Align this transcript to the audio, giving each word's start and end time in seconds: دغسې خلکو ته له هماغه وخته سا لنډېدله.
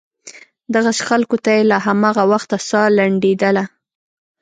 دغسې 0.73 1.03
خلکو 1.09 1.35
ته 1.45 1.53
له 1.69 1.77
هماغه 1.85 2.23
وخته 2.31 2.57
سا 2.69 2.81
لنډېدله. 2.97 3.63